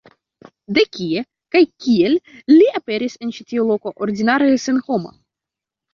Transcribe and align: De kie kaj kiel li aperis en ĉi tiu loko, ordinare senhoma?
De 0.77 0.85
kie 0.97 1.21
kaj 1.57 1.61
kiel 1.85 2.17
li 2.53 2.65
aperis 2.81 3.19
en 3.27 3.35
ĉi 3.39 3.47
tiu 3.53 3.67
loko, 3.73 3.97
ordinare 4.07 4.49
senhoma? 4.65 5.17